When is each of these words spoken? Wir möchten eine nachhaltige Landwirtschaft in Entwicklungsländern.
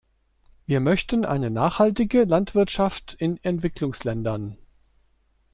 Wir 0.65 0.79
möchten 0.79 1.25
eine 1.25 1.51
nachhaltige 1.51 2.23
Landwirtschaft 2.23 3.13
in 3.19 3.37
Entwicklungsländern. 3.43 4.57